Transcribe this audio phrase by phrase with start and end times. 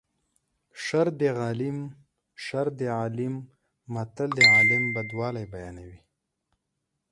[0.83, 1.77] شر د عالیم
[2.45, 3.35] شر د عالیم
[3.93, 5.99] متل د عالم بدوالی بیانوي